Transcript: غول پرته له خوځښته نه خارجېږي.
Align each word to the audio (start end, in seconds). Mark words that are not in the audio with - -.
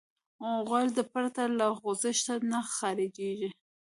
غول 0.67 0.87
پرته 1.13 1.43
له 1.57 1.67
خوځښته 1.77 2.33
نه 2.51 2.59
خارجېږي. 2.75 3.49